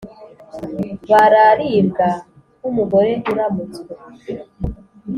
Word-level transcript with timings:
bararibwa 1.09 2.07
nk’umugore 2.57 3.11
uramutswe. 3.31 3.83